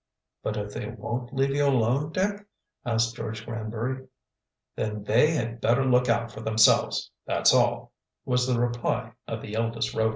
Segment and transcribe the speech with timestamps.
[0.41, 2.47] "But if they won't leave you alone, Dick?"
[2.83, 4.07] asked George Granbury.
[4.75, 7.91] "Then they had better look out for themselves, that's all,"
[8.25, 10.09] was the reply of the eldest Rover.